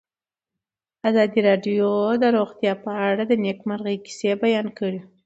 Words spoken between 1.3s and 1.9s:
راډیو